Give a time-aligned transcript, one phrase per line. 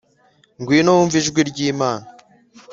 [0.59, 2.05] ngwino wumve ijwi ry'imana